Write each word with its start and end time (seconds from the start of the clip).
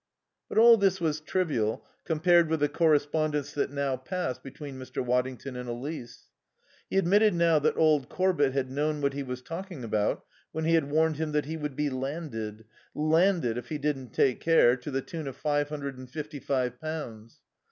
But 0.49 0.57
all 0.57 0.77
this 0.77 0.99
was 0.99 1.21
trivial 1.21 1.85
compared 2.05 2.49
with 2.49 2.61
the 2.61 2.67
correspondence 2.67 3.53
that 3.53 3.69
now 3.69 3.97
passed 3.97 4.41
between 4.41 4.79
Mr. 4.79 5.05
Waddington 5.05 5.55
and 5.55 5.69
Elise. 5.69 6.31
He 6.89 6.97
admitted 6.97 7.35
now 7.35 7.59
that 7.59 7.77
old 7.77 8.09
Corbett 8.09 8.51
had 8.53 8.71
known 8.71 9.01
what 9.01 9.13
he 9.13 9.21
was 9.21 9.43
talking 9.43 9.83
about 9.83 10.25
when 10.53 10.65
he 10.65 10.73
had 10.73 10.89
warned 10.89 11.17
him 11.17 11.33
that 11.33 11.45
he 11.45 11.55
would 11.55 11.75
be 11.75 11.91
landed 11.91 12.65
landed, 12.95 13.59
if 13.59 13.69
he 13.69 13.77
didn't 13.77 14.09
take 14.11 14.39
care, 14.39 14.75
to 14.75 14.89
the 14.89 15.03
tune 15.03 15.27
of 15.27 15.37
five 15.37 15.69
hundred 15.69 15.99
and 15.99 16.09
fifty 16.09 16.39
five 16.39 16.81
pounds. 16.81 17.39